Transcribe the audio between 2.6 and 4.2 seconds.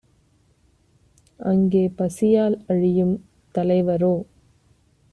அழியும் தலைவரோ